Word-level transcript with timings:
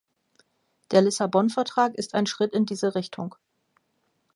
Der 0.89 1.03
Lissabon-Vertrag 1.03 1.93
ist 1.93 2.15
ein 2.15 2.25
Schritt 2.25 2.53
in 2.55 2.65
diese 2.65 2.95
Richtung. 2.95 3.35